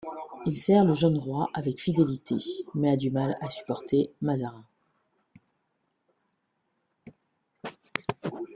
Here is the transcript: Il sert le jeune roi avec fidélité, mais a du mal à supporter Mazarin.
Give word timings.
Il 0.47 0.55
sert 0.55 0.83
le 0.83 0.95
jeune 0.95 1.19
roi 1.19 1.47
avec 1.53 1.79
fidélité, 1.79 2.33
mais 2.73 2.89
a 2.89 2.97
du 2.97 3.11
mal 3.11 3.35
à 3.39 3.51
supporter 3.51 4.11
Mazarin. 4.19 4.65